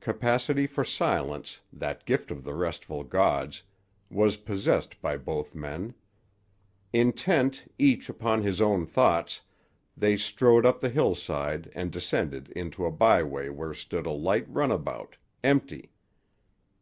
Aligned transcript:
Capacity 0.00 0.66
for 0.66 0.84
silence, 0.84 1.62
that 1.72 2.04
gift 2.04 2.30
of 2.30 2.44
the 2.44 2.52
restful 2.52 3.02
gods, 3.02 3.62
was 4.10 4.36
possessed 4.36 5.00
by 5.00 5.16
both 5.16 5.54
men. 5.54 5.94
Intent, 6.92 7.66
each 7.78 8.10
upon 8.10 8.42
his 8.42 8.60
own 8.60 8.84
thoughts, 8.84 9.40
they 9.96 10.18
strode 10.18 10.66
up 10.66 10.82
the 10.82 10.90
hillside 10.90 11.70
and 11.74 11.90
descended 11.90 12.50
into 12.50 12.84
a 12.84 12.90
byway 12.92 13.48
where 13.48 13.72
stood 13.72 14.04
a 14.04 14.10
light 14.12 14.44
runabout, 14.50 15.16
empty. 15.42 15.90